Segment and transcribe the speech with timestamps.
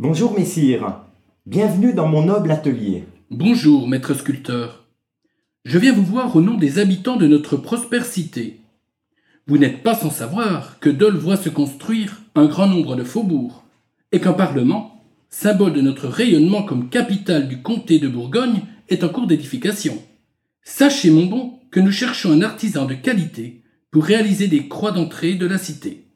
[0.00, 1.00] Bonjour, messire.
[1.44, 3.02] Bienvenue dans mon noble atelier.
[3.32, 4.84] Bonjour, maître sculpteur.
[5.64, 8.60] Je viens vous voir au nom des habitants de notre prospère cité.
[9.48, 13.64] Vous n'êtes pas sans savoir que Dole voit se construire un grand nombre de faubourgs,
[14.12, 19.08] et qu'un Parlement, symbole de notre rayonnement comme capitale du comté de Bourgogne, est en
[19.08, 20.00] cours d'édification.
[20.62, 25.34] Sachez, mon bon, que nous cherchons un artisan de qualité pour réaliser des croix d'entrée
[25.34, 26.07] de la cité.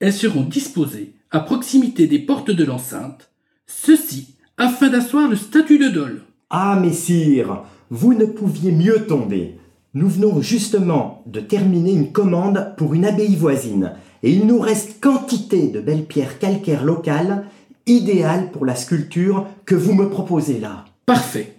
[0.00, 3.30] Elles seront disposées à proximité des portes de l'enceinte,
[3.66, 6.22] ceci afin d'asseoir le statut de Dole.
[6.50, 9.58] Ah, messire, vous ne pouviez mieux tomber.
[9.94, 15.00] Nous venons justement de terminer une commande pour une abbaye voisine, et il nous reste
[15.00, 17.44] quantité de belles pierres calcaires locales,
[17.86, 20.84] idéales pour la sculpture que vous me proposez là.
[21.06, 21.56] Parfait.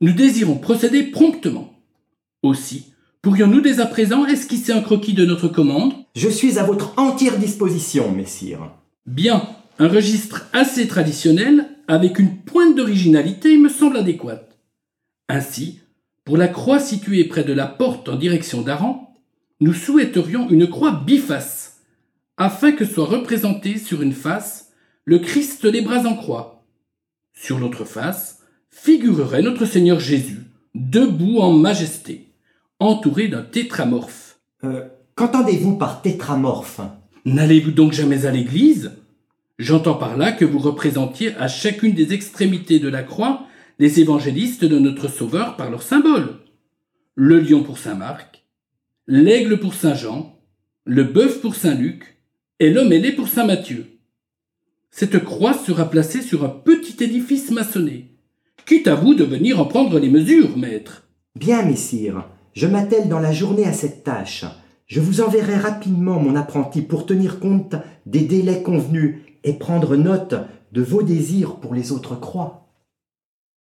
[0.00, 1.74] Nous désirons procéder promptement.
[2.42, 2.92] Aussi,
[3.22, 5.94] pourrions-nous dès à présent esquisser un croquis de notre commande?
[6.14, 8.70] Je suis à votre entière disposition, messire.
[9.04, 9.48] Bien,
[9.80, 14.42] un registre assez traditionnel, avec une pointe d'originalité, me semble adéquat.
[15.28, 15.80] Ainsi,
[16.24, 19.12] pour la croix située près de la porte en direction d'Aran,
[19.60, 21.80] nous souhaiterions une croix biface,
[22.36, 24.72] afin que soit représenté sur une face
[25.04, 26.64] le Christ les bras en croix.
[27.32, 28.38] Sur l'autre face
[28.70, 32.28] figurerait notre Seigneur Jésus, debout en majesté,
[32.78, 34.38] entouré d'un tétramorphe.
[34.62, 36.80] Euh, Qu'entendez-vous par tétramorphe?
[37.24, 38.92] N'allez-vous donc jamais à l'église?
[39.60, 43.46] J'entends par là que vous représentiez à chacune des extrémités de la croix
[43.78, 46.40] les évangélistes de notre Sauveur par leur symbole.
[47.14, 48.44] Le lion pour Saint Marc,
[49.06, 50.36] l'aigle pour Saint Jean,
[50.84, 52.18] le bœuf pour Saint Luc
[52.58, 53.86] et l'homme ailé pour Saint Matthieu.
[54.90, 58.16] Cette croix sera placée sur un petit édifice maçonné.
[58.66, 61.06] Quitte à vous de venir en prendre les mesures, maître.
[61.36, 64.44] Bien, messire, je m'attelle dans la journée à cette tâche.
[64.86, 67.74] Je vous enverrai rapidement mon apprenti pour tenir compte
[68.04, 70.34] des délais convenus et prendre note
[70.72, 72.63] de vos désirs pour les autres croix.